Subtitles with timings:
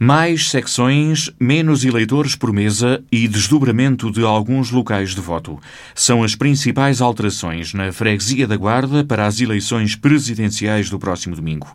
[0.00, 5.58] Mais secções, menos eleitores por mesa e desdobramento de alguns locais de voto.
[5.92, 11.66] São as principais alterações na Freguesia da Guarda para as eleições presidenciais do próximo domingo.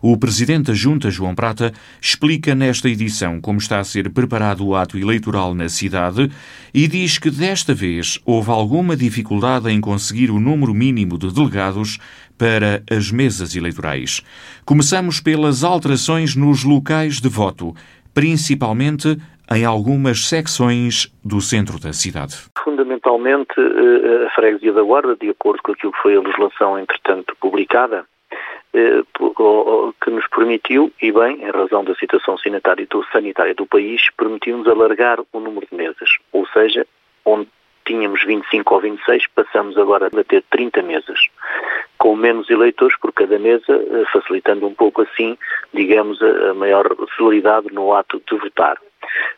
[0.00, 4.74] O Presidente da Junta, João Prata, explica nesta edição como está a ser preparado o
[4.74, 6.30] ato eleitoral na cidade
[6.72, 11.98] e diz que desta vez houve alguma dificuldade em conseguir o número mínimo de delegados
[12.38, 14.22] para as mesas eleitorais.
[14.64, 17.74] Começamos pelas alterações nos locais de voto,
[18.14, 19.16] principalmente
[19.54, 22.36] em algumas secções do centro da cidade.
[22.62, 27.36] Fundamentalmente, eh, a freguesia da Guarda, de acordo com aquilo que foi a legislação, entretanto,
[27.40, 28.04] publicada,
[28.74, 29.02] eh,
[30.02, 35.40] que nos permitiu, e bem, em razão da situação sanitária do país, permitiu-nos alargar o
[35.40, 36.10] número de mesas.
[36.32, 36.86] Ou seja,
[37.24, 37.48] onde
[37.86, 41.18] tínhamos 25 ou 26, passamos agora a ter 30 mesas,
[42.06, 45.36] com menos eleitores por cada mesa, eh, facilitando um pouco assim,
[45.74, 48.80] digamos, a maior celeridade no ato de votar.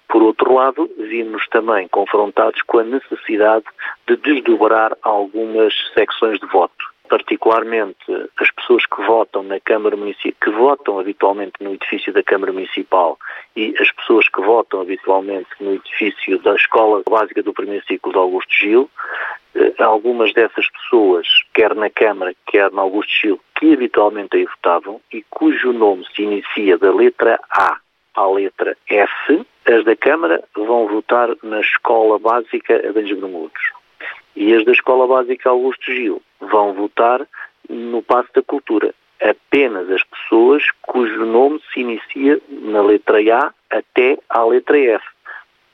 [0.07, 3.65] Por outro lado, vimos também confrontados com a necessidade
[4.07, 7.97] de desdobrar algumas secções de voto particularmente
[8.39, 13.19] as pessoas que votam na Câmara Municipal, que votam habitualmente no edifício da Câmara Municipal
[13.57, 18.19] e as pessoas que votam habitualmente no edifício da Escola Básica do Primeiro Ciclo de
[18.19, 18.91] Augusto Gil,
[19.55, 21.27] eh, algumas dessas pessoas,
[21.59, 26.23] quer na Câmara, quer no Augusto Gil, que habitualmente aí votavam e cujo nome se
[26.23, 27.79] inicia da letra A
[28.15, 33.61] à letra F, as da Câmara vão votar na Escola Básica Adanjos Bermudos
[34.37, 37.27] e as da Escola Básica Augusto Gil vão votar
[37.69, 38.95] no Passo da Cultura.
[39.21, 45.05] Apenas as pessoas cujo nome se inicia na letra A até à letra F.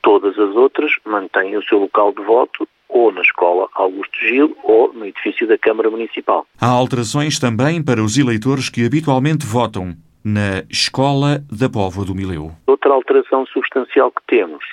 [0.01, 4.93] Todas as outras mantêm o seu local de voto ou na Escola Augusto Gil ou
[4.95, 6.47] no edifício da Câmara Municipal.
[6.61, 12.53] Há alterações também para os eleitores que habitualmente votam na Escola da Póvoa do Mileu.
[12.67, 14.65] Outra alteração substancial que temos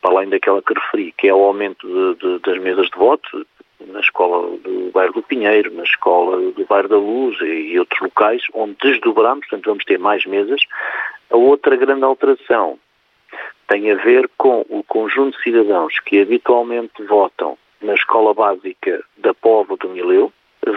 [0.00, 3.46] para além daquela que referi, que é o aumento de, de, das mesas de voto,
[3.86, 8.42] na escola do bairro do Pinheiro, na escola do bairro da Luz e, outros locais,
[8.54, 10.60] onde desdobramos, portanto vamos ter mais mesas.
[11.30, 12.78] A outra grande alteração
[13.70, 19.32] tem a ver com o conjunto de cidadãos que habitualmente votam na escola básica da
[19.32, 20.32] Povo do Mileu,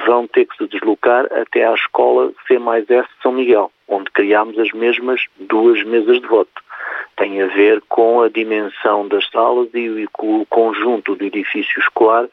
[0.06, 4.12] vão ter que se deslocar até à escola C mais S de São Miguel, onde
[4.12, 6.62] criámos as mesmas duas mesas de voto.
[7.18, 12.30] Tem a ver com a dimensão das salas e, com o conjunto do edifício escolar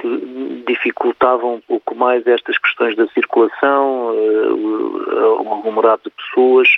[0.00, 6.68] que dificultavam um pouco mais estas questões da circulação, uh, o aglomerado de pessoas,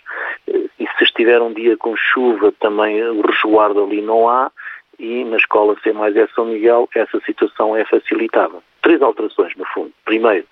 [1.24, 4.50] estiver um dia com chuva também o resguardo ali não há,
[4.98, 8.58] e na escola C mais é São Miguel essa situação é facilitada.
[8.82, 9.90] Três alterações, no fundo.
[10.04, 10.46] Primeiro,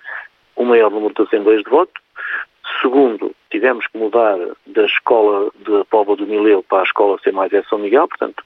[0.55, 1.93] o maior número de assembleias de voto.
[2.81, 7.51] Segundo, tivemos que mudar da escola de Póvoa do Mileu para a escola C mais
[7.69, 8.43] São Miguel, portanto,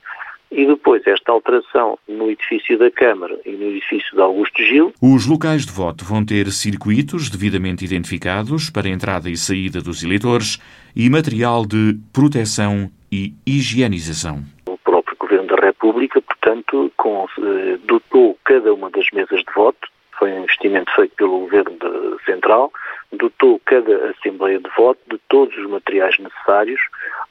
[0.52, 4.94] e depois esta alteração no edifício da Câmara e no edifício de Augusto Gil.
[5.02, 10.58] Os locais de voto vão ter circuitos devidamente identificados para entrada e saída dos eleitores
[10.98, 14.44] e material de proteção e higienização.
[14.66, 19.88] O próprio Governo da República, portanto, com, eh, dotou cada uma das mesas de voto,
[20.18, 21.78] foi um investimento feito pelo Governo
[22.26, 22.74] Central,
[23.12, 26.82] dotou cada Assembleia de Voto de todos os materiais necessários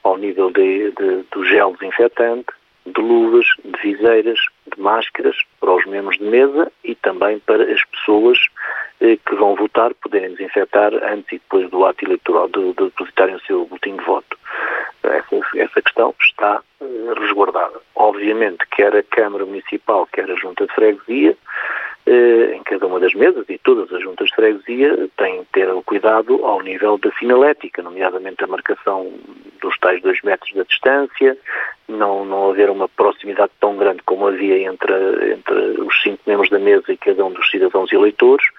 [0.01, 2.47] ao nível de, de, do gel desinfetante,
[2.85, 4.39] de luvas, de viseiras,
[4.73, 8.37] de máscaras para os membros de mesa e também para as pessoas
[8.99, 13.41] que vão votar poderem desinfetar antes e depois do ato eleitoral, de, de depositarem o
[13.41, 14.37] seu boletim de voto.
[15.03, 16.85] Essa, essa questão está eh,
[17.19, 17.79] resguardada.
[17.95, 21.37] Obviamente, quer a Câmara Municipal, quer a Junta de Freguesia,
[22.09, 25.69] eh, em cada uma das mesas e todas as juntas de freguesia têm que ter
[25.69, 29.11] o cuidado ao nível da sinalética, nomeadamente a marcação
[29.61, 31.37] dos tais dois metros da distância,
[31.85, 36.59] não, não haver uma proximidade tão grande como havia entre, entre os cinco membros da
[36.59, 38.56] mesa e cada um dos cidadãos eleitores, eh,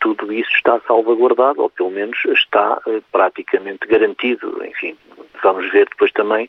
[0.00, 4.64] tudo isso está salvaguardado, ou pelo menos está eh, praticamente garantido.
[4.64, 4.96] Enfim,
[5.42, 6.48] vamos ver depois também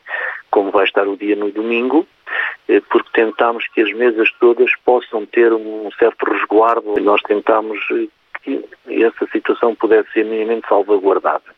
[0.50, 2.06] como vai estar o dia no domingo,
[2.68, 6.94] eh, porque tentámos que as mesas todas possam ter um certo resguardo.
[7.00, 8.08] Nós tentámos eh,
[8.42, 8.64] que
[9.04, 11.56] essa situação pudesse ser minimamente salvaguardada.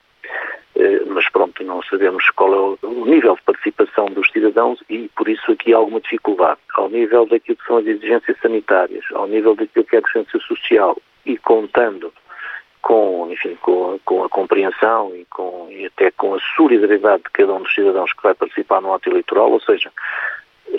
[0.74, 5.28] Eh, mas pronto, não sabemos qual é o nível de participação dos cidadãos e por
[5.28, 6.60] isso aqui há alguma dificuldade.
[6.74, 10.38] Ao nível daquilo que são as exigências sanitárias, ao nível daquilo que é a decência
[10.40, 10.96] social
[11.28, 12.12] e contando
[12.80, 17.52] com, enfim, com, com a compreensão e, com, e até com a solidariedade de cada
[17.52, 19.92] um dos cidadãos que vai participar no ato eleitoral, ou seja,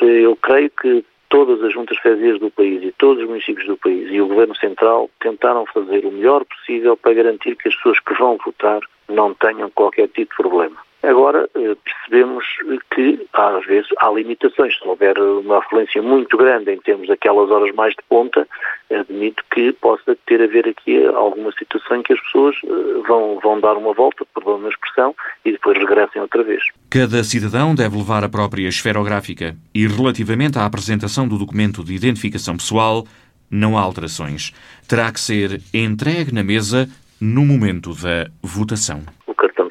[0.01, 4.09] eu creio que todas as juntas freguesias do país e todos os municípios do país
[4.11, 8.13] e o Governo Central tentaram fazer o melhor possível para garantir que as pessoas que
[8.15, 10.77] vão votar não tenham qualquer tipo de problema.
[11.01, 12.45] Agora, eh, percebemos
[12.93, 14.77] que, às vezes, há limitações.
[14.77, 18.45] Se houver uma afluência muito grande em termos daquelas horas mais de ponta,
[18.91, 23.39] admito que possa ter a ver aqui alguma situação em que as pessoas eh, vão,
[23.41, 25.15] vão dar uma volta, perdão a expressão,
[25.45, 26.61] e depois regressem outra vez.
[26.89, 32.57] Cada cidadão deve levar a própria esferográfica e, relativamente à apresentação do documento de identificação
[32.57, 33.05] pessoal,
[33.49, 34.53] não há alterações.
[34.87, 36.89] Terá que ser entregue na mesa
[37.21, 39.03] no momento da votação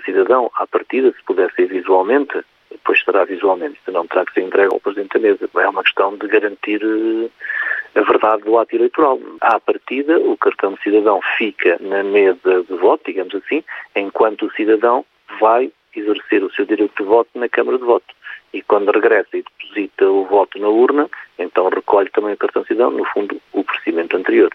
[0.08, 4.72] cidadão, à partida, se puder ser visualmente, depois será visualmente, não terá que ser entregue
[4.72, 5.50] ao Presidente da Mesa.
[5.56, 9.20] É uma questão de garantir eh, a verdade do ato eleitoral.
[9.40, 13.62] À partida, o cartão de cidadão fica na mesa de voto, digamos assim,
[13.94, 15.04] enquanto o cidadão
[15.40, 18.14] vai exercer o seu direito de voto na Câmara de Voto.
[18.52, 21.08] E quando regressa e deposita o voto na urna,
[21.38, 24.50] então recolhe também o cartão de cidadão, no fundo, o procedimento anterior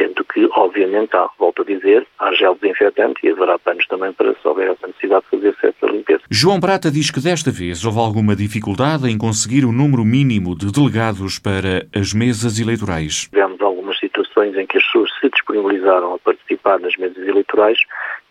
[0.00, 4.32] sendo que, obviamente, há, volto a dizer, há gel desinfetante e haverá panos também para,
[4.32, 6.22] se houver essa necessidade, fazer essa limpeza.
[6.30, 10.72] João Prata diz que desta vez houve alguma dificuldade em conseguir o número mínimo de
[10.72, 13.28] delegados para as mesas eleitorais.
[13.28, 17.78] Tivemos algumas situações em que as pessoas se disponibilizaram a participar nas mesas eleitorais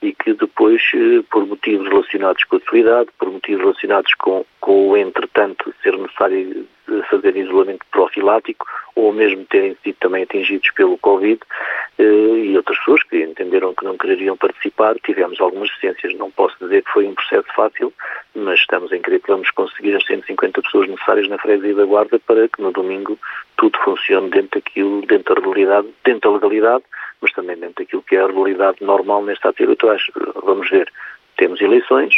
[0.01, 4.45] e que depois, eh, por motivos relacionados com a sua idade, por motivos relacionados com,
[4.59, 6.67] com o entretanto ser necessário
[7.09, 8.65] fazer isolamento profilático
[8.95, 11.39] ou mesmo terem sido também atingidos pelo Covid
[11.97, 14.95] eh, e outras pessoas que entenderam que não quereriam participar.
[15.03, 17.93] Tivemos algumas ciências, não posso dizer que foi um processo fácil,
[18.35, 22.19] mas estamos em crer que vamos conseguir as 150 pessoas necessárias na freguesia da Guarda
[22.19, 23.17] para que no domingo
[23.57, 26.83] tudo funcione dentro daquilo, dentro da realidade, dentro da legalidade,
[27.21, 29.97] mas também dentro daquilo que é a realidade normal neste ato eleitoral.
[30.43, 30.91] Vamos ver,
[31.37, 32.13] temos eleições,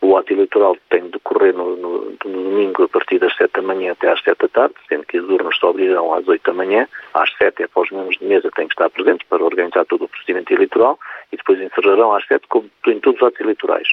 [0.00, 3.62] o ato eleitoral tem de decorrer no, no, no, domingo a partir das 7 da
[3.62, 6.52] manhã até às 7 da tarde, sendo que as urnas só abrirão às 8 da
[6.52, 6.88] manhã.
[7.14, 10.04] Às 7 é para os membros de mesa têm que estar presentes para organizar todo
[10.04, 10.98] o procedimento eleitoral
[11.32, 13.88] e depois encerrarão às 7 como em todos os atos eleitorais.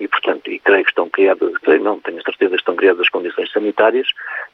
[0.00, 3.08] E, portanto, e creio que estão criadas, creio não, tenho certeza que estão criadas as
[3.08, 4.06] condições sanitárias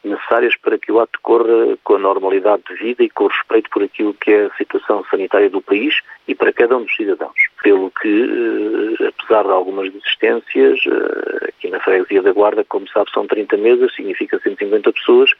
[0.03, 3.83] necessárias para que o ato decorra com a normalidade de vida e com respeito por
[3.83, 5.95] aquilo que é a situação sanitária do país
[6.27, 7.35] e para cada um dos cidadãos.
[7.63, 13.11] Pelo que, eh, apesar de algumas desistências, eh, aqui na freguesia da Guarda, como sabe,
[13.13, 15.31] são 30 mesas, significa 150 pessoas,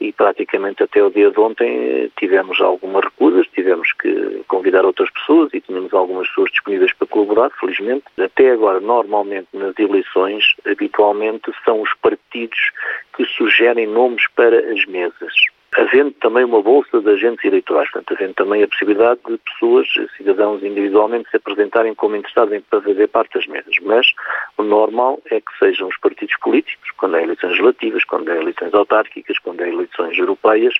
[0.00, 5.10] e praticamente até o dia de ontem eh, tivemos algumas recusas, tivemos que convidar outras
[5.10, 8.04] pessoas e tínhamos algumas pessoas disponíveis para colaborar, felizmente.
[8.18, 12.58] Até agora, normalmente nas eleições, habitualmente são os partidos
[13.16, 15.32] que sugerem nomes para as mesas
[15.76, 19.86] havendo também uma bolsa de agentes eleitorais, portanto, havendo também a possibilidade de pessoas,
[20.16, 23.74] cidadãos individualmente, se apresentarem como interessados em fazer parte das mesas.
[23.82, 24.06] Mas
[24.56, 28.72] o normal é que sejam os partidos políticos, quando há eleições relativas, quando há eleições
[28.72, 30.74] autárquicas, quando há eleições europeias,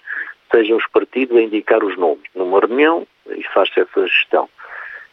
[0.51, 4.49] sejam os partidos a indicar os nomes numa reunião e faz-se essa gestão.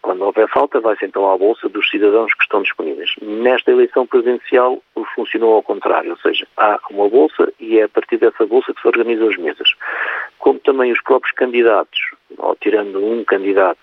[0.03, 3.09] Quando houver falta, vai-se então à bolsa dos cidadãos que estão disponíveis.
[3.21, 4.83] Nesta eleição presidencial
[5.15, 8.81] funcionou ao contrário, ou seja, há uma bolsa e é a partir dessa bolsa que
[8.81, 9.69] se organizam as mesas.
[10.39, 11.97] Como também os próprios candidatos,
[12.37, 13.79] ou tirando um candidato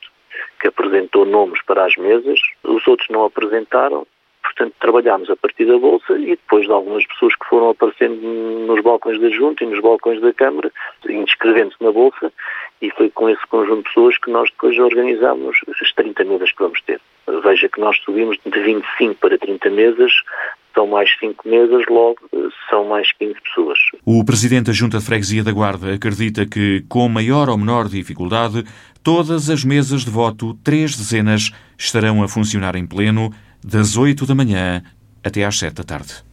[0.60, 4.06] que apresentou nomes para as mesas, os outros não apresentaram,
[4.60, 8.16] portanto trabalhámos a partir da Bolsa e depois de algumas pessoas que foram aparecendo
[8.66, 10.70] nos balcões da Junta e nos balcões da Câmara,
[11.08, 12.30] inscrevendo-se na Bolsa,
[12.82, 16.62] e foi com esse conjunto de pessoas que nós depois organizámos as 30 mesas que
[16.62, 17.00] vamos ter.
[17.42, 20.12] Veja que nós subimos de 25 para 30 mesas,
[20.74, 22.18] são mais 5 mesas, logo
[22.68, 23.78] são mais 15 pessoas.
[24.04, 28.64] O Presidente da Junta de Freguesia da Guarda acredita que, com maior ou menor dificuldade,
[29.02, 33.30] todas as mesas de voto, três dezenas, estarão a funcionar em pleno,
[33.62, 34.82] das 8 da manhã
[35.22, 36.29] até às 7 da tarde.